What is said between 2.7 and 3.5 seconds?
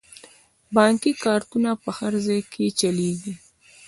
چلیږي.